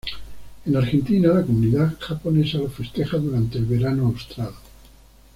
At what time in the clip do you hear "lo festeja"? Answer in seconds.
2.57-3.17